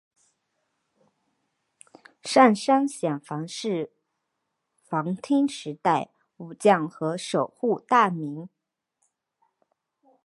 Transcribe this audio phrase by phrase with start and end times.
[2.23, 3.91] 上杉显房是
[4.89, 8.49] 室町时代武将和守护大名。